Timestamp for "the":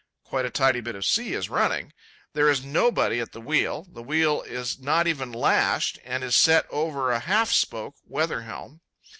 3.33-3.39, 3.87-4.01